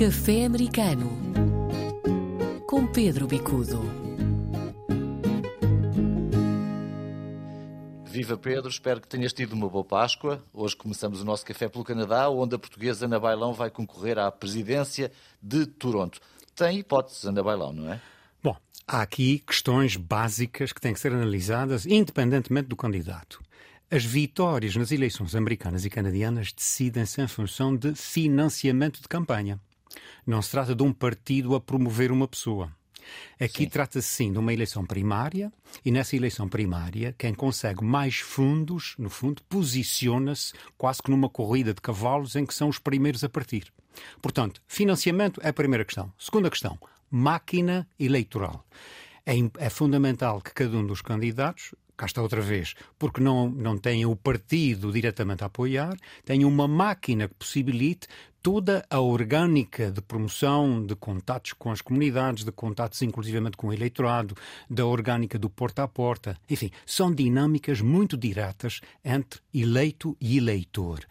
Café 0.00 0.46
Americano 0.46 1.10
com 2.66 2.86
Pedro 2.86 3.26
Bicudo. 3.26 3.82
Viva 8.06 8.38
Pedro, 8.38 8.70
espero 8.70 9.02
que 9.02 9.06
tenhas 9.06 9.34
tido 9.34 9.52
uma 9.52 9.68
boa 9.68 9.84
Páscoa. 9.84 10.42
Hoje 10.54 10.74
começamos 10.74 11.20
o 11.20 11.24
nosso 11.26 11.44
Café 11.44 11.68
pelo 11.68 11.84
Canadá, 11.84 12.30
onde 12.30 12.54
a 12.54 12.58
portuguesa 12.58 13.04
Ana 13.04 13.20
Bailão 13.20 13.52
vai 13.52 13.70
concorrer 13.70 14.18
à 14.18 14.32
presidência 14.32 15.12
de 15.42 15.66
Toronto. 15.66 16.18
Tem 16.54 16.78
hipóteses, 16.78 17.26
Ana 17.26 17.42
Bailão, 17.42 17.70
não 17.70 17.92
é? 17.92 18.00
Bom, 18.42 18.56
há 18.88 19.02
aqui 19.02 19.40
questões 19.40 19.96
básicas 19.96 20.72
que 20.72 20.80
têm 20.80 20.94
que 20.94 21.00
ser 21.00 21.12
analisadas 21.12 21.84
independentemente 21.84 22.68
do 22.68 22.76
candidato. 22.76 23.38
As 23.90 24.02
vitórias 24.02 24.74
nas 24.76 24.92
eleições 24.92 25.34
americanas 25.34 25.84
e 25.84 25.90
canadianas 25.90 26.54
decidem-se 26.54 27.20
em 27.20 27.28
função 27.28 27.76
de 27.76 27.94
financiamento 27.94 29.02
de 29.02 29.06
campanha. 29.08 29.60
Não 30.26 30.40
se 30.42 30.50
trata 30.50 30.74
de 30.74 30.82
um 30.82 30.92
partido 30.92 31.54
a 31.54 31.60
promover 31.60 32.12
uma 32.12 32.28
pessoa. 32.28 32.70
Aqui 33.40 33.66
trata-se 33.66 34.08
sim 34.08 34.32
de 34.32 34.38
uma 34.38 34.52
eleição 34.52 34.84
primária, 34.84 35.52
e 35.84 35.90
nessa 35.90 36.14
eleição 36.14 36.48
primária, 36.48 37.14
quem 37.18 37.34
consegue 37.34 37.82
mais 37.82 38.18
fundos, 38.18 38.94
no 38.98 39.10
fundo, 39.10 39.42
posiciona-se 39.48 40.52
quase 40.76 41.02
que 41.02 41.10
numa 41.10 41.28
corrida 41.28 41.72
de 41.74 41.80
cavalos 41.80 42.36
em 42.36 42.44
que 42.44 42.54
são 42.54 42.68
os 42.68 42.78
primeiros 42.78 43.24
a 43.24 43.28
partir. 43.28 43.72
Portanto, 44.20 44.62
financiamento 44.68 45.40
é 45.42 45.48
a 45.48 45.52
primeira 45.52 45.84
questão. 45.84 46.12
Segunda 46.18 46.50
questão, 46.50 46.78
máquina 47.10 47.88
eleitoral. 47.98 48.64
É, 49.26 49.34
é 49.58 49.70
fundamental 49.70 50.40
que 50.40 50.52
cada 50.52 50.76
um 50.76 50.86
dos 50.86 51.02
candidatos 51.02 51.74
cá 51.96 52.06
está 52.06 52.22
outra 52.22 52.40
vez, 52.40 52.74
porque 52.98 53.20
não, 53.20 53.50
não 53.50 53.76
têm 53.76 54.06
o 54.06 54.16
partido 54.16 54.90
diretamente 54.90 55.42
a 55.42 55.48
apoiar, 55.48 55.94
têm 56.24 56.46
uma 56.46 56.66
máquina 56.66 57.28
que 57.28 57.34
possibilite 57.34 58.08
toda 58.42 58.84
a 58.88 59.00
orgânica 59.00 59.90
de 59.90 60.00
promoção 60.00 60.84
de 60.84 60.94
contatos 60.94 61.52
com 61.52 61.70
as 61.70 61.80
comunidades, 61.80 62.44
de 62.44 62.52
contatos 62.52 63.00
inclusivamente 63.02 63.56
com 63.56 63.68
o 63.68 63.72
eleitorado, 63.72 64.34
da 64.68 64.86
orgânica 64.86 65.38
do 65.38 65.50
porta 65.50 65.82
a 65.82 65.88
porta. 65.88 66.36
Enfim, 66.48 66.70
são 66.86 67.14
dinâmicas 67.14 67.80
muito 67.80 68.16
diretas 68.16 68.80
entre 69.04 69.40
eleito 69.54 70.16
e 70.20 70.38
eleitor. 70.38 71.06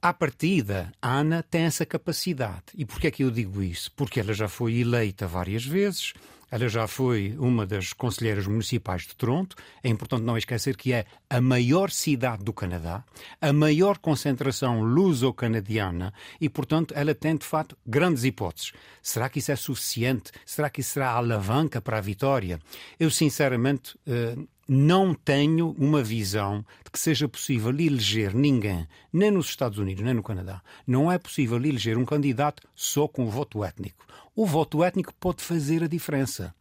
À 0.00 0.12
partida, 0.12 0.92
a 1.00 1.14
Ana 1.20 1.42
tem 1.42 1.62
essa 1.62 1.86
capacidade. 1.86 2.64
E 2.74 2.84
porquê 2.84 3.06
é 3.06 3.10
que 3.10 3.24
eu 3.24 3.30
digo 3.30 3.62
isso? 3.62 3.90
Porque 3.96 4.20
ela 4.20 4.34
já 4.34 4.48
foi 4.48 4.74
eleita 4.74 5.26
várias 5.26 5.64
vezes, 5.64 6.12
ela 6.54 6.68
já 6.68 6.86
foi 6.86 7.34
uma 7.36 7.66
das 7.66 7.92
conselheiras 7.92 8.46
municipais 8.46 9.02
de 9.02 9.16
Toronto. 9.16 9.56
É 9.82 9.88
importante 9.88 10.22
não 10.22 10.38
esquecer 10.38 10.76
que 10.76 10.92
é 10.92 11.04
a 11.28 11.40
maior 11.40 11.90
cidade 11.90 12.44
do 12.44 12.52
Canadá, 12.52 13.02
a 13.40 13.52
maior 13.52 13.98
concentração 13.98 14.80
luso-canadiana 14.80 16.14
e, 16.40 16.48
portanto, 16.48 16.94
ela 16.96 17.12
tem 17.12 17.36
de 17.36 17.44
facto 17.44 17.76
grandes 17.84 18.22
hipóteses. 18.22 18.72
Será 19.02 19.28
que 19.28 19.40
isso 19.40 19.50
é 19.50 19.56
suficiente? 19.56 20.30
Será 20.46 20.70
que 20.70 20.80
isso 20.80 20.92
será 20.92 21.10
a 21.10 21.16
alavanca 21.16 21.80
para 21.80 21.98
a 21.98 22.00
vitória? 22.00 22.60
Eu, 23.00 23.10
sinceramente, 23.10 23.98
eh, 24.06 24.36
não 24.68 25.12
tenho 25.12 25.74
uma 25.76 26.04
visão 26.04 26.64
de 26.84 26.90
que 26.92 27.00
seja 27.00 27.28
possível 27.28 27.70
eleger 27.70 28.32
ninguém, 28.32 28.86
nem 29.12 29.32
nos 29.32 29.48
Estados 29.48 29.78
Unidos, 29.78 30.04
nem 30.04 30.14
no 30.14 30.22
Canadá. 30.22 30.62
Não 30.86 31.10
é 31.10 31.18
possível 31.18 31.56
eleger 31.56 31.98
um 31.98 32.04
candidato 32.04 32.62
só 32.76 33.08
com 33.08 33.24
o 33.24 33.30
voto 33.30 33.64
étnico. 33.64 34.04
O 34.36 34.46
voto 34.46 34.82
étnico 34.82 35.14
pode 35.14 35.42
fazer 35.42 35.84
a 35.84 35.88
diferença. 35.88 36.54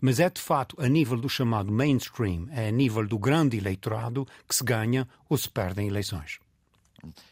Mas 0.00 0.20
é 0.20 0.30
de 0.30 0.40
facto 0.40 0.76
a 0.78 0.88
nível 0.88 1.16
do 1.16 1.28
chamado 1.28 1.72
mainstream, 1.72 2.46
é 2.52 2.68
a 2.68 2.70
nível 2.70 3.06
do 3.06 3.18
grande 3.18 3.56
eleitorado 3.56 4.26
que 4.48 4.54
se 4.54 4.62
ganha 4.62 5.08
ou 5.28 5.36
se 5.36 5.48
perdem 5.48 5.88
eleições. 5.88 6.38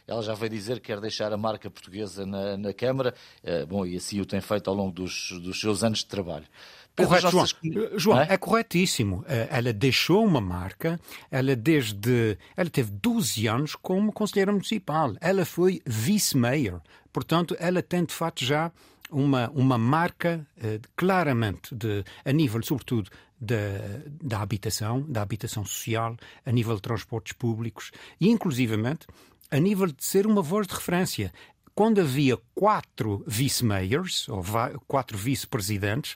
Ela 0.06 0.22
já 0.22 0.34
veio 0.34 0.50
dizer 0.50 0.80
que 0.80 0.86
quer 0.86 1.00
deixar 1.00 1.32
a 1.32 1.36
marca 1.36 1.70
portuguesa 1.70 2.26
na, 2.26 2.56
na 2.56 2.72
Câmara, 2.74 3.14
uh, 3.42 3.66
bom, 3.66 3.86
e 3.86 3.96
assim 3.96 4.20
o 4.20 4.26
tem 4.26 4.40
feito 4.40 4.68
ao 4.68 4.76
longo 4.76 4.92
dos, 4.92 5.30
dos 5.42 5.60
seus 5.60 5.82
anos 5.82 6.00
de 6.00 6.06
trabalho. 6.06 6.44
Correto. 6.94 7.30
João. 7.30 7.46
Eh, 7.64 7.98
João, 7.98 8.20
é? 8.20 8.26
é? 8.30 8.36
corretíssimo. 8.36 9.24
Eh, 9.26 9.48
ela 9.50 9.72
deixou 9.72 10.24
uma 10.26 10.42
marca, 10.42 11.00
ela 11.30 11.56
desde. 11.56 12.36
Ela 12.54 12.68
teve 12.68 12.90
12 12.90 13.46
anos 13.46 13.74
como 13.74 14.12
conselheira 14.12 14.52
municipal. 14.52 15.14
Ela 15.18 15.46
foi 15.46 15.80
vice-mayor. 15.86 16.82
Portanto, 17.10 17.56
ela 17.58 17.82
tem 17.82 18.04
de 18.04 18.12
facto 18.12 18.44
já 18.44 18.70
uma, 19.12 19.50
uma 19.50 19.78
marca 19.78 20.46
uh, 20.56 20.80
claramente, 20.96 21.74
de, 21.74 22.04
a 22.24 22.32
nível, 22.32 22.62
sobretudo, 22.62 23.10
da, 23.40 23.56
da 24.22 24.40
habitação, 24.40 25.02
da 25.08 25.20
habitação 25.20 25.64
social, 25.64 26.16
a 26.46 26.52
nível 26.52 26.76
de 26.76 26.82
transportes 26.82 27.32
públicos 27.32 27.90
e, 28.20 28.28
inclusivamente, 28.28 29.06
a 29.50 29.58
nível 29.58 29.88
de 29.88 30.04
ser 30.04 30.26
uma 30.26 30.40
voz 30.40 30.66
de 30.66 30.74
referência. 30.74 31.32
Quando 31.74 32.00
havia 32.00 32.38
quatro 32.54 33.24
vice-mayors, 33.26 34.28
ou 34.28 34.44
quatro 34.86 35.16
vice-presidentes, 35.16 36.14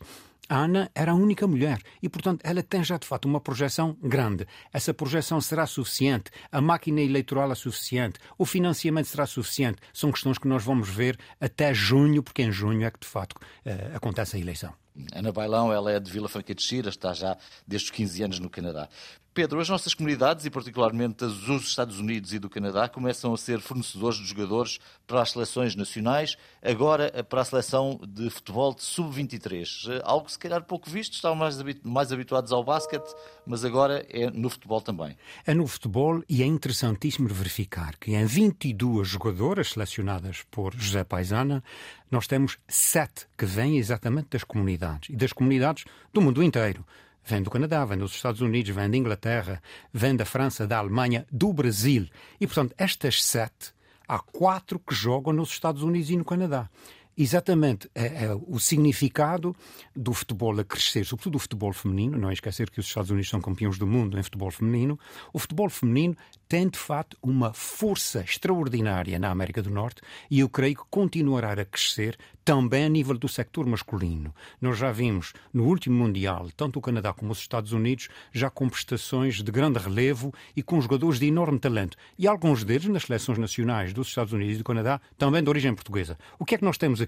a 0.48 0.56
Ana 0.56 0.90
era 0.94 1.12
a 1.12 1.14
única 1.14 1.46
mulher 1.46 1.80
e, 2.02 2.08
portanto, 2.08 2.40
ela 2.44 2.62
tem 2.62 2.82
já 2.84 2.96
de 2.98 3.06
fato 3.06 3.26
uma 3.26 3.40
projeção 3.40 3.96
grande. 4.02 4.46
Essa 4.72 4.94
projeção 4.94 5.40
será 5.40 5.66
suficiente? 5.66 6.30
A 6.50 6.60
máquina 6.60 7.00
eleitoral 7.00 7.50
é 7.50 7.54
suficiente? 7.54 8.18
O 8.38 8.44
financiamento 8.44 9.06
será 9.06 9.26
suficiente? 9.26 9.78
São 9.92 10.12
questões 10.12 10.38
que 10.38 10.48
nós 10.48 10.64
vamos 10.64 10.88
ver 10.88 11.18
até 11.40 11.72
junho, 11.74 12.22
porque 12.22 12.42
em 12.42 12.52
junho 12.52 12.84
é 12.84 12.90
que 12.90 13.00
de 13.00 13.06
fato 13.06 13.34
uh, 13.34 13.96
acontece 13.96 14.36
a 14.36 14.38
eleição. 14.38 14.72
Ana 15.12 15.30
Bailão, 15.30 15.72
ela 15.72 15.92
é 15.92 16.00
de 16.00 16.10
Vila 16.10 16.28
Franca 16.28 16.54
de 16.54 16.62
Xira, 16.62 16.88
está 16.88 17.12
já 17.12 17.36
desde 17.66 17.86
os 17.86 17.90
15 17.90 18.22
anos 18.22 18.38
no 18.38 18.48
Canadá. 18.48 18.88
Pedro, 19.36 19.60
as 19.60 19.68
nossas 19.68 19.92
comunidades, 19.92 20.46
e 20.46 20.50
particularmente 20.50 21.22
as 21.22 21.34
dos 21.34 21.68
Estados 21.68 22.00
Unidos 22.00 22.32
e 22.32 22.38
do 22.38 22.48
Canadá, 22.48 22.88
começam 22.88 23.34
a 23.34 23.36
ser 23.36 23.60
fornecedores 23.60 24.16
de 24.16 24.24
jogadores 24.24 24.78
para 25.06 25.20
as 25.20 25.32
seleções 25.32 25.76
nacionais, 25.76 26.38
agora 26.62 27.22
para 27.22 27.42
a 27.42 27.44
seleção 27.44 28.00
de 28.08 28.30
futebol 28.30 28.74
de 28.74 28.82
sub-23. 28.82 30.00
Algo 30.04 30.30
se 30.30 30.38
calhar 30.38 30.64
pouco 30.64 30.88
visto, 30.88 31.12
estavam 31.12 31.36
mais, 31.36 31.58
mais 31.84 32.10
habituados 32.10 32.50
ao 32.50 32.64
basquete, 32.64 33.14
mas 33.46 33.62
agora 33.62 34.06
é 34.08 34.30
no 34.30 34.48
futebol 34.48 34.80
também. 34.80 35.14
É 35.44 35.52
no 35.52 35.66
futebol 35.66 36.22
e 36.26 36.42
é 36.42 36.46
interessantíssimo 36.46 37.28
verificar 37.28 37.94
que 37.98 38.12
em 38.12 38.24
22 38.24 39.06
jogadoras 39.06 39.72
selecionadas 39.72 40.46
por 40.50 40.74
José 40.74 41.04
Paisana, 41.04 41.62
nós 42.10 42.26
temos 42.26 42.56
sete 42.66 43.26
que 43.36 43.44
vêm 43.44 43.76
exatamente 43.76 44.28
das 44.30 44.44
comunidades, 44.44 45.10
e 45.10 45.16
das 45.16 45.34
comunidades 45.34 45.84
do 46.10 46.22
mundo 46.22 46.42
inteiro 46.42 46.86
vem 47.26 47.42
do 47.42 47.50
Canadá, 47.50 47.84
vem 47.84 47.98
dos 47.98 48.12
Estados 48.12 48.40
Unidos, 48.40 48.74
vem 48.74 48.88
da 48.88 48.96
Inglaterra, 48.96 49.60
vem 49.92 50.14
da 50.14 50.24
França, 50.24 50.66
da 50.66 50.78
Alemanha, 50.78 51.26
do 51.30 51.52
Brasil. 51.52 52.06
E, 52.40 52.46
portanto, 52.46 52.72
estas 52.78 53.22
sete, 53.24 53.72
há 54.06 54.18
quatro 54.20 54.78
que 54.78 54.94
jogam 54.94 55.32
nos 55.32 55.50
Estados 55.50 55.82
Unidos 55.82 56.08
e 56.10 56.16
no 56.16 56.24
Canadá. 56.24 56.70
Exatamente, 57.18 57.88
é, 57.94 58.24
é, 58.24 58.34
o 58.46 58.58
significado 58.58 59.56
do 59.94 60.12
futebol 60.12 60.60
a 60.60 60.64
crescer, 60.64 61.02
sobretudo 61.06 61.36
o 61.36 61.38
futebol 61.38 61.72
feminino, 61.72 62.18
não 62.18 62.28
é 62.28 62.34
esquecer 62.34 62.68
que 62.68 62.78
os 62.78 62.84
Estados 62.84 63.10
Unidos 63.10 63.30
são 63.30 63.40
campeões 63.40 63.78
do 63.78 63.86
mundo 63.86 64.18
em 64.18 64.22
futebol 64.22 64.50
feminino. 64.50 64.98
O 65.32 65.38
futebol 65.38 65.70
feminino 65.70 66.14
tem 66.46 66.68
de 66.68 66.78
facto 66.78 67.16
uma 67.22 67.54
força 67.54 68.20
extraordinária 68.20 69.18
na 69.18 69.30
América 69.30 69.62
do 69.62 69.70
Norte 69.70 70.02
e 70.30 70.40
eu 70.40 70.48
creio 70.48 70.76
que 70.76 70.84
continuará 70.90 71.52
a 71.52 71.64
crescer 71.64 72.18
também 72.44 72.84
a 72.84 72.88
nível 72.88 73.18
do 73.18 73.28
sector 73.28 73.66
masculino. 73.66 74.32
Nós 74.60 74.78
já 74.78 74.92
vimos 74.92 75.32
no 75.52 75.64
último 75.64 75.96
Mundial, 75.96 76.48
tanto 76.56 76.78
o 76.78 76.82
Canadá 76.82 77.12
como 77.12 77.32
os 77.32 77.38
Estados 77.38 77.72
Unidos, 77.72 78.08
já 78.32 78.48
com 78.48 78.68
prestações 78.68 79.42
de 79.42 79.50
grande 79.50 79.80
relevo 79.80 80.32
e 80.54 80.62
com 80.62 80.80
jogadores 80.80 81.18
de 81.18 81.26
enorme 81.26 81.58
talento. 81.58 81.96
E 82.16 82.28
alguns 82.28 82.62
deles, 82.62 82.86
nas 82.86 83.02
seleções 83.02 83.38
nacionais 83.38 83.92
dos 83.92 84.06
Estados 84.06 84.32
Unidos 84.32 84.54
e 84.54 84.58
do 84.58 84.64
Canadá, 84.64 85.00
também 85.18 85.42
de 85.42 85.48
origem 85.48 85.74
portuguesa. 85.74 86.16
O 86.38 86.44
que 86.44 86.54
é 86.54 86.58
que 86.58 86.64
nós 86.64 86.78
temos 86.78 87.00
aqui? 87.00 87.05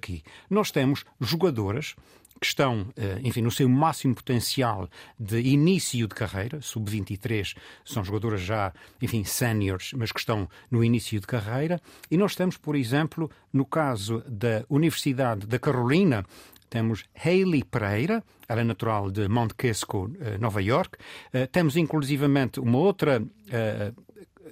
Nós 0.48 0.70
temos 0.70 1.04
jogadoras 1.20 1.94
que 2.40 2.46
estão, 2.46 2.86
eh, 2.96 3.20
enfim, 3.24 3.42
no 3.42 3.50
seu 3.50 3.68
máximo 3.68 4.14
potencial 4.14 4.88
de 5.18 5.40
início 5.40 6.06
de 6.06 6.14
carreira, 6.14 6.60
sub-23, 6.60 7.54
são 7.84 8.04
jogadoras 8.04 8.40
já, 8.40 8.72
enfim, 9.02 9.24
séniores, 9.24 9.92
mas 9.92 10.12
que 10.12 10.20
estão 10.20 10.48
no 10.70 10.84
início 10.84 11.20
de 11.20 11.26
carreira. 11.26 11.80
E 12.10 12.16
nós 12.16 12.34
temos, 12.34 12.56
por 12.56 12.76
exemplo, 12.76 13.30
no 13.52 13.64
caso 13.64 14.22
da 14.26 14.64
Universidade 14.68 15.46
da 15.46 15.58
Carolina, 15.58 16.24
temos 16.70 17.04
Hayley 17.24 17.64
Pereira, 17.64 18.22
ela 18.46 18.60
é 18.60 18.64
natural 18.64 19.10
de 19.10 19.26
Mount 19.26 19.52
eh, 19.58 20.38
Nova 20.38 20.62
York. 20.62 20.98
Eh, 21.32 21.46
temos 21.46 21.76
inclusivamente 21.76 22.60
uma 22.60 22.78
outra 22.78 23.22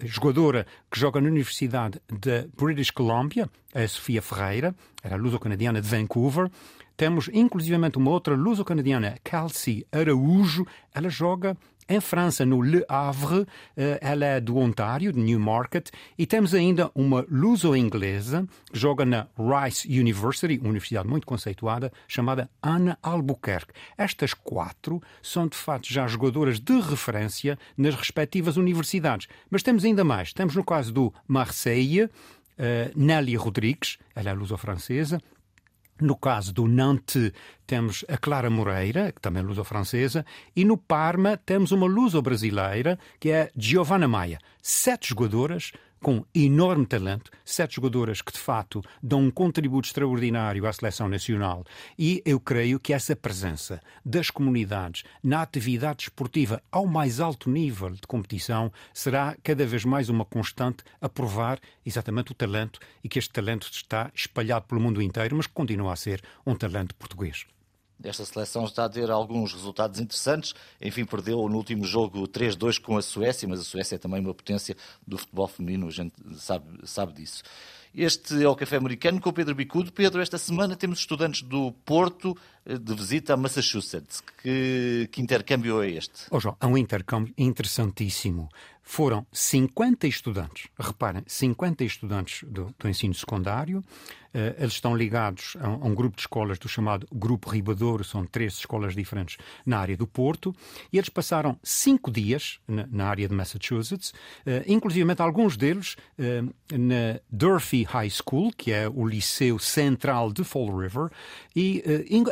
jogadora 0.02 0.66
que 0.90 0.98
joga 0.98 1.20
na 1.20 1.28
Universidade 1.28 2.00
de 2.10 2.48
British 2.56 2.90
Columbia, 2.90 3.48
a 3.74 3.86
Sofia 3.86 4.22
Ferreira, 4.22 4.74
era 5.02 5.16
luso-canadiana 5.16 5.80
de 5.80 5.88
Vancouver. 5.88 6.50
Temos 6.96 7.28
inclusivamente 7.32 7.98
uma 7.98 8.10
outra 8.10 8.34
luso-canadiana, 8.34 9.18
Kelsey 9.22 9.86
Araújo, 9.92 10.66
ela 10.94 11.08
joga 11.08 11.56
em 11.88 12.00
França, 12.00 12.44
no 12.44 12.60
Le 12.60 12.84
Havre, 12.88 13.46
eh, 13.76 13.98
ela 14.00 14.24
é 14.24 14.40
do 14.40 14.56
Ontário, 14.56 15.12
de 15.12 15.18
Newmarket, 15.20 15.90
e 16.18 16.26
temos 16.26 16.54
ainda 16.54 16.90
uma 16.94 17.24
luso-inglesa 17.30 18.46
que 18.72 18.78
joga 18.78 19.04
na 19.04 19.28
Rice 19.38 19.88
University, 19.88 20.58
uma 20.58 20.70
universidade 20.70 21.08
muito 21.08 21.26
conceituada, 21.26 21.92
chamada 22.08 22.50
Ana 22.62 22.98
Albuquerque. 23.02 23.72
Estas 23.96 24.34
quatro 24.34 25.00
são, 25.22 25.46
de 25.46 25.56
facto, 25.56 25.92
já 25.92 26.06
jogadoras 26.06 26.58
de 26.58 26.80
referência 26.80 27.58
nas 27.76 27.94
respectivas 27.94 28.56
universidades. 28.56 29.28
Mas 29.50 29.62
temos 29.62 29.84
ainda 29.84 30.04
mais. 30.04 30.32
Temos 30.32 30.54
no 30.54 30.64
caso 30.64 30.92
do 30.92 31.14
Marseille, 31.26 32.04
uh, 32.04 32.10
Nelly 32.94 33.36
Rodrigues, 33.36 33.98
ela 34.14 34.30
é 34.30 34.32
luso-francesa, 34.32 35.20
No 36.00 36.16
caso 36.16 36.52
do 36.52 36.68
Nantes, 36.68 37.32
temos 37.66 38.04
a 38.08 38.18
Clara 38.18 38.50
Moreira, 38.50 39.12
que 39.12 39.20
também 39.20 39.42
é 39.42 39.46
luso-francesa, 39.46 40.26
e 40.54 40.64
no 40.64 40.76
Parma 40.76 41.36
temos 41.36 41.72
uma 41.72 41.86
luso-brasileira, 41.86 42.98
que 43.18 43.30
é 43.30 43.50
Giovanna 43.56 44.06
Maia. 44.06 44.38
Sete 44.60 45.08
jogadoras 45.08 45.72
com 46.02 46.24
enorme 46.34 46.86
talento, 46.86 47.30
sete 47.44 47.76
jogadoras 47.76 48.22
que 48.22 48.32
de 48.32 48.38
facto 48.38 48.82
dão 49.02 49.22
um 49.22 49.30
contributo 49.30 49.88
extraordinário 49.88 50.66
à 50.66 50.72
seleção 50.72 51.08
nacional. 51.08 51.64
E 51.98 52.22
eu 52.24 52.38
creio 52.38 52.78
que 52.78 52.92
essa 52.92 53.16
presença 53.16 53.80
das 54.04 54.30
comunidades 54.30 55.02
na 55.22 55.42
atividade 55.42 56.04
esportiva 56.04 56.62
ao 56.70 56.86
mais 56.86 57.20
alto 57.20 57.50
nível 57.50 57.90
de 57.90 58.02
competição 58.06 58.72
será 58.92 59.36
cada 59.42 59.66
vez 59.66 59.84
mais 59.84 60.08
uma 60.08 60.24
constante 60.24 60.84
a 61.00 61.08
provar 61.08 61.58
exatamente 61.84 62.32
o 62.32 62.34
talento 62.34 62.78
e 63.02 63.08
que 63.08 63.18
este 63.18 63.32
talento 63.32 63.68
está 63.70 64.10
espalhado 64.14 64.66
pelo 64.66 64.80
mundo 64.80 65.02
inteiro, 65.02 65.36
mas 65.36 65.46
que 65.46 65.52
continua 65.52 65.92
a 65.92 65.96
ser 65.96 66.22
um 66.46 66.54
talento 66.54 66.94
português. 66.94 67.46
Esta 68.02 68.24
seleção 68.24 68.64
está 68.64 68.84
a 68.84 68.88
ter 68.88 69.10
alguns 69.10 69.52
resultados 69.52 69.98
interessantes. 70.00 70.54
Enfim, 70.80 71.04
perdeu 71.04 71.48
no 71.48 71.56
último 71.56 71.84
jogo 71.84 72.28
3-2 72.28 72.80
com 72.80 72.96
a 72.96 73.02
Suécia, 73.02 73.48
mas 73.48 73.60
a 73.60 73.64
Suécia 73.64 73.96
é 73.96 73.98
também 73.98 74.20
uma 74.20 74.34
potência 74.34 74.76
do 75.06 75.16
futebol 75.16 75.48
feminino, 75.48 75.88
a 75.88 75.90
gente 75.90 76.14
sabe, 76.36 76.66
sabe 76.84 77.14
disso. 77.14 77.42
Este 77.96 78.44
é 78.44 78.46
o 78.46 78.54
Café 78.54 78.76
Americano 78.76 79.18
com 79.18 79.30
o 79.30 79.32
Pedro 79.32 79.54
Bicudo. 79.54 79.90
Pedro, 79.90 80.20
esta 80.20 80.36
semana 80.36 80.76
temos 80.76 80.98
estudantes 80.98 81.40
do 81.40 81.72
Porto 81.72 82.36
eh, 82.66 82.76
de 82.76 82.94
visita 82.94 83.32
a 83.32 83.38
Massachusetts. 83.38 84.22
Que, 84.42 85.08
que 85.10 85.22
intercâmbio 85.22 85.80
é 85.82 85.92
este? 85.92 86.26
Oh, 86.30 86.38
João, 86.38 86.58
é 86.60 86.66
um 86.66 86.76
intercâmbio 86.76 87.32
interessantíssimo. 87.38 88.50
Foram 88.82 89.26
50 89.32 90.06
estudantes, 90.06 90.68
reparem, 90.78 91.22
50 91.26 91.82
estudantes 91.84 92.48
do, 92.48 92.72
do 92.78 92.88
ensino 92.88 93.14
secundário. 93.14 93.78
Uh, 94.32 94.54
eles 94.58 94.74
estão 94.74 94.94
ligados 94.94 95.56
a, 95.58 95.66
a, 95.66 95.70
um 95.70 95.94
grupo 95.94 96.14
de 96.14 96.22
escolas 96.22 96.56
do 96.58 96.68
chamado 96.68 97.04
Grupo 97.10 97.50
Ribadouro, 97.50 98.04
são 98.04 98.24
três 98.24 98.52
escolas 98.58 98.94
diferentes 98.94 99.38
na 99.64 99.78
área 99.78 99.96
do 99.96 100.06
Porto. 100.06 100.54
E 100.92 100.98
eles 100.98 101.08
passaram 101.08 101.58
cinco 101.64 102.12
dias 102.12 102.60
na, 102.68 102.86
na 102.86 103.08
área 103.08 103.26
de 103.26 103.34
Massachusetts, 103.34 104.10
uh, 104.10 104.62
inclusive 104.68 105.10
alguns 105.18 105.56
deles 105.56 105.96
uh, 106.18 106.78
na 106.78 107.18
Durfee 107.28 107.85
High 107.86 108.10
School, 108.10 108.52
que 108.56 108.72
é 108.72 108.88
o 108.88 109.06
liceu 109.06 109.58
central 109.58 110.32
de 110.32 110.44
Fall 110.44 110.76
River, 110.76 111.10
e 111.54 111.82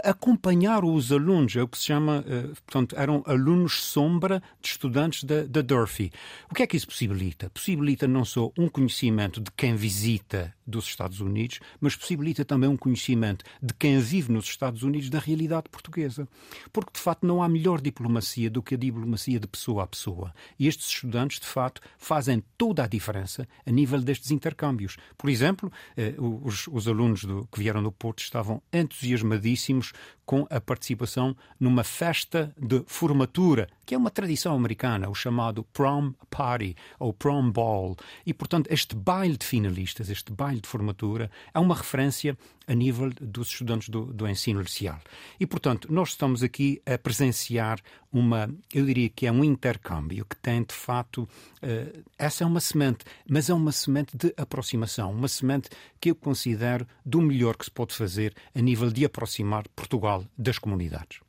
acompanharam 0.03 0.95
os 0.95 1.11
alunos, 1.11 1.57
é 1.57 1.63
o 1.63 1.69
que 1.69 1.79
se 1.79 1.85
chama, 1.85 2.25
portanto, 2.67 2.95
eram 2.99 3.23
alunos 3.27 3.83
sombra 3.83 4.43
de 4.61 4.69
estudantes 4.69 5.25
da, 5.25 5.45
da 5.45 5.63
Durfee. 5.63 6.13
O 6.51 6.55
que 6.55 6.63
é 6.63 6.67
que 6.67 6.77
isso 6.77 6.87
possibilita? 6.87 7.51
Possibilita 7.51 8.07
não 8.07 8.25
só 8.25 8.51
um 8.59 8.69
conhecimento 8.69 9.41
de 9.41 9.51
quem 9.57 9.75
visita 9.75 10.55
dos 10.67 10.87
Estados 10.87 11.21
Unidos, 11.21 11.61
mas 11.81 11.95
possibilita 11.95 12.45
também 12.45 12.69
um 12.69 12.77
conhecimento 12.77 13.45
de 13.63 13.75
quem 13.75 13.99
vive 13.99 14.33
nos 14.33 14.47
Estados 14.47 14.83
Unidos 14.83 15.11
da 15.11 15.19
realidade 15.19 15.69
portuguesa. 15.71 16.27
Porque, 16.73 16.93
de 16.95 17.01
facto, 17.01 17.27
não 17.27 17.43
há 17.43 17.49
melhor 17.49 17.81
diplomacia 17.81 18.51
do 18.51 18.63
que 18.63 18.75
a 18.75 18.79
diplomacia 18.79 19.39
de 19.39 19.47
pessoa 19.47 19.85
a 19.85 19.87
pessoa. 19.87 20.35
E 20.59 20.67
estes 20.67 20.89
estudantes, 20.89 21.39
de 21.41 21.47
facto, 21.47 21.83
fazem 21.99 22.43
toda 22.57 22.85
a 22.85 22.87
diferença 22.87 23.47
a 23.67 23.71
nível 23.71 24.01
destes 24.01 24.31
intercâmbios. 24.31 24.97
Por 25.19 25.29
exemplo, 25.35 25.71
eh, 25.97 26.15
os, 26.19 26.67
os, 26.69 26.89
alunos 26.89 27.25
do, 27.25 27.47
que 27.53 27.59
vieram 27.59 27.83
do 27.83 27.93
Porto 27.93 28.21
estavam 28.21 28.63
entusiasmadíssimos 28.73 29.93
com 30.25 30.47
a 30.51 30.61
participação 30.61 31.37
numa 31.59 31.85
festa 31.85 32.55
de 32.59 32.83
formatura, 32.87 33.69
que 33.85 33.95
é 33.95 33.99
uma 33.99 34.11
tradição 34.11 34.55
americana, 34.55 35.09
o 35.09 35.15
chamado 35.15 35.65
prom 35.73 36.13
party 36.31 36.75
ou 36.99 37.13
prom 37.13 37.51
ball. 37.51 37.97
E, 38.25 38.33
portanto, 38.33 38.69
este 38.71 38.95
baile 38.97 39.37
de 39.37 39.47
finalistas, 39.47 40.09
este 40.09 40.33
baile 40.33 40.61
de 40.61 40.69
formatura, 40.69 41.31
é 41.53 41.59
uma 41.59 41.75
referência 41.75 42.37
a 42.67 42.75
nível 42.75 43.11
dos 43.21 43.49
estudantes 43.49 43.89
do, 43.89 44.07
do 44.07 44.27
ensino 44.27 44.61
inicial. 44.61 44.99
E, 45.39 45.47
portanto, 45.47 45.93
nós 45.93 46.11
estamos 46.11 46.43
aqui 46.43 46.81
a 46.87 46.97
presenciar 46.97 47.79
uma, 48.11 48.49
eu 48.73 48.87
diria 48.87 49.09
que 49.09 49.27
é 49.27 49.33
um 49.33 49.45
intercâmbio 49.45 50.25
que 50.25 50.37
tem, 50.37 50.63
de 50.63 50.75
fato, 50.75 51.25
uh, 51.25 52.05
essa 52.17 52.45
é 52.45 52.47
uma 52.47 52.61
semente, 52.61 53.05
mas 53.29 53.51
é 53.51 53.55
uma 53.55 53.73
semente 53.73 54.17
de 54.17 54.33
aproximação, 54.37 55.13
uma 55.13 55.29
semente 55.29 55.69
que 56.01 56.11
eu 56.11 56.15
considero 56.15 56.87
do 57.05 57.21
melhor 57.21 57.57
que 57.57 57.65
se 57.65 57.71
pode 57.71 57.93
fazer 57.93 58.33
a 58.55 58.61
nível 58.61 58.91
de 58.91 59.05
aproximar 59.05 59.65
Portugal 59.75 60.14
das 60.37 60.59
comunidades. 60.59 61.21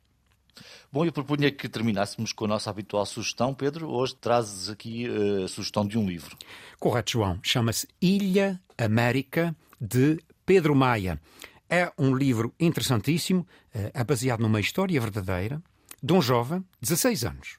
Bom, 0.92 1.04
eu 1.04 1.12
propunha 1.12 1.50
que 1.50 1.68
terminássemos 1.68 2.32
com 2.32 2.44
a 2.46 2.48
nossa 2.48 2.70
habitual 2.70 3.04
sugestão. 3.04 3.52
Pedro, 3.52 3.88
hoje 3.88 4.14
trazes 4.16 4.68
aqui 4.68 5.08
uh, 5.08 5.44
a 5.44 5.48
sugestão 5.48 5.86
de 5.86 5.98
um 5.98 6.06
livro. 6.06 6.36
Correto, 6.78 7.12
João. 7.12 7.38
Chama-se 7.42 7.88
Ilha 8.00 8.60
América, 8.78 9.54
de 9.80 10.18
Pedro 10.44 10.74
Maia. 10.74 11.20
É 11.68 11.92
um 11.98 12.14
livro 12.14 12.54
interessantíssimo, 12.60 13.46
é 13.72 14.04
baseado 14.04 14.40
numa 14.40 14.60
história 14.60 15.00
verdadeira 15.00 15.60
de 16.00 16.12
um 16.12 16.22
jovem, 16.22 16.64
16 16.80 17.24
anos. 17.24 17.58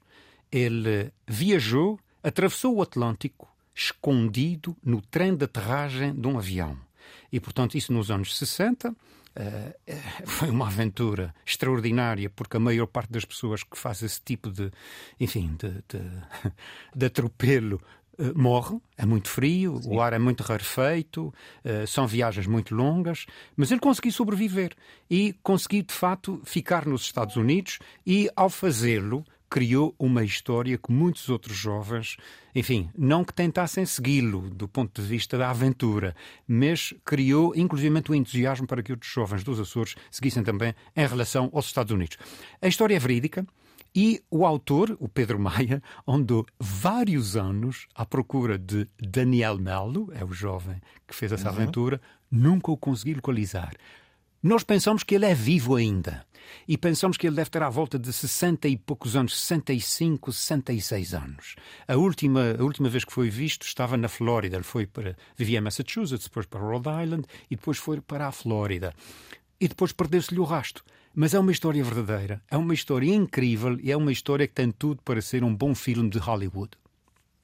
Ele 0.50 1.12
viajou, 1.28 2.00
atravessou 2.24 2.76
o 2.76 2.82
Atlântico, 2.82 3.54
escondido 3.76 4.76
no 4.82 5.02
trem 5.02 5.36
de 5.36 5.44
aterragem 5.44 6.16
de 6.16 6.26
um 6.26 6.38
avião. 6.38 6.78
E, 7.32 7.40
portanto, 7.40 7.78
isso 7.78 7.92
nos 7.92 8.10
anos 8.10 8.38
60 8.38 8.96
Uh, 9.38 9.94
foi 10.38 10.52
uma 10.52 10.68
aventura 10.68 11.34
extraordinária, 11.44 12.30
porque 12.30 12.58
a 12.58 12.60
maior 12.60 12.86
parte 12.86 13.12
das 13.12 13.26
pessoas 13.26 13.64
que 13.64 13.76
faz 13.76 14.04
esse 14.04 14.22
tipo 14.22 14.52
de, 14.52 14.72
enfim, 15.20 15.58
de, 15.58 15.70
de, 15.90 16.00
de 16.96 17.06
atropelo 17.08 17.82
uh, 18.20 18.40
morre. 18.40 18.78
É 18.96 19.04
muito 19.04 19.30
frio, 19.30 19.82
Sim. 19.82 19.96
o 19.96 20.00
ar 20.00 20.14
é 20.14 20.20
muito 20.20 20.44
rarefeito, 20.44 21.34
uh, 21.66 21.88
são 21.88 22.06
viagens 22.06 22.46
muito 22.46 22.76
longas, 22.76 23.26
mas 23.56 23.72
ele 23.72 23.80
conseguiu 23.80 24.12
sobreviver 24.12 24.76
e 25.10 25.34
conseguiu, 25.42 25.82
de 25.82 25.94
fato, 25.94 26.40
ficar 26.46 26.86
nos 26.86 27.02
Estados 27.02 27.36
Unidos 27.36 27.80
e, 28.06 28.30
ao 28.36 28.48
fazê-lo, 28.48 29.26
criou 29.50 29.96
uma 29.98 30.24
história 30.24 30.78
que 30.78 30.92
muitos 30.92 31.30
outros 31.30 31.56
jovens, 31.56 32.18
enfim, 32.54 32.90
não 32.98 33.24
que 33.24 33.34
tentassem 33.34 33.86
segui-lo 33.86 34.50
do 34.50 34.68
ponto 34.68 35.02
de 35.02 35.08
vista 35.08 35.38
da 35.38 35.50
aventura, 35.50 36.16
mas 36.48 36.94
criou 37.06 37.54
inclusive 37.56 38.04
o 38.10 38.16
entusiasmo 38.16 38.68
para 38.68 38.84
que 38.84 38.92
outros 38.92 39.12
jovens 39.12 39.44
dos 39.44 39.60
Açores 39.60 39.96
seguissem 40.12 40.44
também 40.44 40.74
em 40.96 41.08
relação 41.08 41.50
aos 41.54 41.66
Estados 41.66 41.92
Unidos. 41.92 42.18
A 42.62 42.68
história 42.68 42.96
é 42.96 43.00
verídica. 43.00 43.46
E 43.96 44.22
o 44.30 44.46
autor, 44.46 44.96
o 45.00 45.10
Pedro 45.10 45.40
Maia, 45.40 45.82
andou 46.08 46.46
vários 46.60 47.36
anos 47.36 47.88
à 47.96 48.06
procura 48.06 48.56
de 48.56 48.88
Daniel 49.00 49.58
Melo, 49.58 50.12
é 50.14 50.24
o 50.24 50.32
jovem 50.32 50.80
que 51.08 51.16
fez 51.16 51.32
essa 51.32 51.50
uhum. 51.50 51.56
aventura, 51.56 52.02
nunca 52.30 52.72
o 52.72 52.78
conseguiu 52.78 53.16
localizar. 53.16 53.74
Nós 54.42 54.64
pensamos 54.64 55.04
que 55.04 55.16
ele 55.16 55.26
é 55.26 55.34
vivo 55.34 55.76
ainda. 55.76 56.26
E 56.68 56.78
pensamos 56.78 57.18
que 57.18 57.28
ele 57.28 57.36
deve 57.36 57.50
ter 57.50 57.64
à 57.64 57.70
volta 57.70 57.98
de 57.98 58.14
60 58.14 58.68
e 58.68 58.78
poucos 58.78 59.16
anos, 59.16 59.38
65, 59.38 60.32
66 60.32 61.14
anos. 61.14 61.56
A 61.88 61.96
última, 61.96 62.56
a 62.58 62.64
última 62.64 62.88
vez 62.88 63.04
que 63.04 63.12
foi 63.12 63.30
visto 63.30 63.64
estava 63.64 63.98
na 63.98 64.08
Flórida. 64.08 64.56
Ele 64.56 64.64
foi 64.64 64.86
para, 64.86 65.18
vivia 65.36 65.58
em 65.58 65.62
Massachusetts, 65.62 66.28
depois 66.28 66.46
para 66.46 66.60
Rhode 66.60 66.88
Island 67.04 67.26
e 67.50 67.56
depois 67.56 67.78
foi 67.78 68.00
para 68.00 68.28
a 68.28 68.32
Flórida. 68.32 68.94
E 69.60 69.68
depois 69.68 69.92
perdeu-se-lhe 69.92 70.40
o 70.40 70.44
rasto. 70.44 70.84
Mas 71.16 71.34
é 71.34 71.40
uma 71.40 71.52
história 71.52 71.84
verdadeira, 71.84 72.44
é 72.50 72.56
uma 72.56 72.76
história 72.76 73.12
incrível 73.12 73.76
e 73.82 73.92
é 73.92 73.98
uma 73.98 74.12
história 74.12 74.48
que 74.48 74.54
tem 74.54 74.70
tudo 74.70 75.02
para 75.02 75.20
ser 75.20 75.44
um 75.44 75.54
bom 75.54 75.74
filme 75.74 76.12
de 76.12 76.20
Hollywood. 76.20 76.72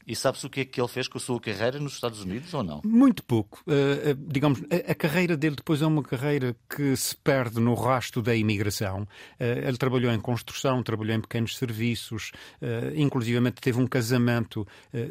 E 0.05 0.15
sabe-se 0.15 0.45
o 0.45 0.49
que 0.49 0.61
é 0.61 0.65
que 0.65 0.79
ele 0.79 0.87
fez 0.87 1.07
com 1.07 1.17
a 1.17 1.21
sua 1.21 1.39
carreira 1.39 1.79
nos 1.79 1.93
Estados 1.93 2.21
Unidos 2.21 2.53
ou 2.53 2.63
não? 2.63 2.81
Muito 2.83 3.23
pouco. 3.23 3.63
Uh, 3.65 4.11
uh, 4.11 4.27
digamos, 4.27 4.61
a, 4.69 4.91
a, 4.91 4.95
carreira 4.95 5.37
dele 5.37 5.55
depois 5.55 5.81
é 5.81 5.85
uma 5.85 6.03
carreira 6.03 6.55
que 6.69 6.95
se 6.95 7.15
perde 7.15 7.59
no 7.59 7.73
rasto 7.73 8.21
da 8.21 8.35
imigração. 8.35 9.03
Uh, 9.39 9.67
ele 9.67 9.77
trabalhou 9.77 10.11
em 10.11 10.19
construção, 10.19 10.83
trabalhou 10.83 11.15
em 11.15 11.21
pequenos 11.21 11.57
serviços, 11.57 12.31
uh, 12.61 12.93
inclusivamente 12.95 13.61
teve 13.61 13.79
um 13.79 13.87
casamento, 13.87 14.67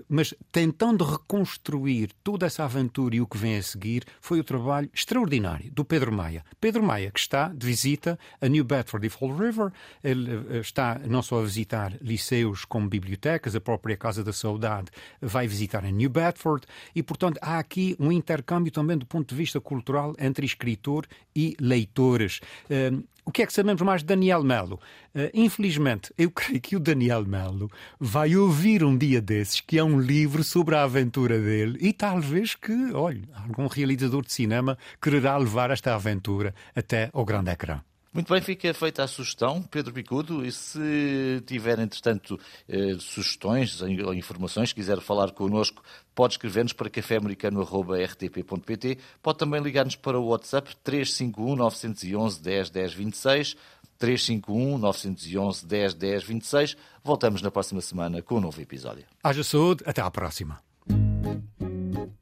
mas 0.08 0.34
tentando 0.50 1.04
reconstruir 1.04 2.10
toda 2.22 2.46
essa 2.46 2.64
aventura 2.64 3.16
e 3.16 3.20
o 3.20 3.26
que 3.26 3.38
vem 3.38 3.56
a 3.56 3.62
seguir, 3.62 4.04
foi 4.20 4.40
o 4.40 4.44
trabalho 4.44 4.90
extraordinário 4.92 5.70
do 5.72 5.84
Pedro 5.84 6.12
Maia. 6.12 6.44
Pedro 6.60 6.82
Maia, 6.82 7.10
que 7.10 7.20
está 7.20 7.48
de 7.48 7.66
visita 7.66 8.18
a 8.40 8.48
New 8.48 8.64
Bedford 8.64 9.06
e 9.06 9.10
Fall 9.10 9.36
River, 9.36 9.72
ele 10.02 10.58
está 10.60 11.00
não 11.06 11.22
só 11.22 11.40
a 11.40 11.44
visitar 11.44 11.94
liceus 12.00 12.64
como 12.64 12.88
bibliotecas, 12.88 13.54
a 13.54 13.60
própria 13.60 13.96
Casa 13.96 14.22
da 14.24 14.32
Saudade 14.32 14.81
vai 15.20 15.46
visitar 15.46 15.84
em 15.84 15.92
New 15.92 16.10
Bedford 16.10 16.66
e, 16.94 17.02
portanto, 17.02 17.38
há 17.40 17.58
aqui 17.58 17.96
um 17.98 18.10
intercâmbio 18.10 18.72
também 18.72 18.96
do 18.96 19.06
ponto 19.06 19.28
de 19.28 19.34
vista 19.34 19.60
cultural 19.60 20.14
entre 20.18 20.46
escritor 20.46 21.06
e 21.34 21.56
leitores. 21.60 22.40
Uh, 22.70 23.04
o 23.24 23.30
que 23.30 23.42
é 23.42 23.46
que 23.46 23.52
sabemos 23.52 23.80
mais 23.82 24.00
de 24.00 24.06
Daniel 24.06 24.42
Melo? 24.42 24.80
Uh, 25.14 25.30
infelizmente, 25.32 26.12
eu 26.18 26.30
creio 26.30 26.60
que 26.60 26.74
o 26.74 26.80
Daniel 26.80 27.24
Melo 27.24 27.70
vai 27.98 28.34
ouvir 28.34 28.82
um 28.82 28.96
dia 28.96 29.20
desses 29.20 29.60
que 29.60 29.78
é 29.78 29.84
um 29.84 30.00
livro 30.00 30.42
sobre 30.42 30.74
a 30.74 30.82
aventura 30.82 31.38
dele 31.38 31.78
e 31.80 31.92
talvez 31.92 32.54
que, 32.54 32.92
olha, 32.92 33.22
algum 33.34 33.68
realizador 33.68 34.22
de 34.24 34.32
cinema 34.32 34.76
quererá 35.00 35.36
levar 35.36 35.70
esta 35.70 35.94
aventura 35.94 36.54
até 36.74 37.10
ao 37.12 37.24
grande 37.24 37.50
ecrã. 37.50 37.80
Muito 38.12 38.30
bem, 38.30 38.42
fica 38.42 38.74
feita 38.74 39.02
a 39.02 39.06
sugestão, 39.06 39.62
Pedro 39.62 39.90
Bicudo, 39.90 40.44
e 40.44 40.52
se 40.52 41.42
tiver, 41.46 41.78
entretanto, 41.78 42.38
eh, 42.68 42.96
sugestões 42.98 43.80
ou 43.80 44.12
informações, 44.12 44.70
quiser 44.70 45.00
falar 45.00 45.30
connosco, 45.30 45.82
pode 46.14 46.34
escrever-nos 46.34 46.74
para 46.74 46.90
caféamericano.rtp.pt, 46.90 48.98
pode 49.22 49.38
também 49.38 49.62
ligar-nos 49.62 49.96
para 49.96 50.20
o 50.20 50.26
WhatsApp 50.26 50.76
351 50.84 51.56
911 51.56 52.42
10 52.42 52.68
10 52.68 52.92
26, 52.92 53.56
351 53.98 54.76
911 54.76 55.66
10 55.66 55.94
10 55.94 56.24
26. 56.24 56.76
Voltamos 57.02 57.40
na 57.40 57.50
próxima 57.50 57.80
semana 57.80 58.20
com 58.20 58.36
um 58.36 58.40
novo 58.40 58.60
episódio. 58.60 59.06
Haja 59.22 59.42
saúde, 59.42 59.82
até 59.86 60.02
à 60.02 60.10
próxima. 60.10 60.60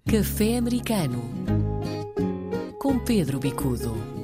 Café 0.08 0.58
Americano 0.58 1.20
com 2.78 2.96
Pedro 2.98 3.40
Bicudo. 3.40 4.19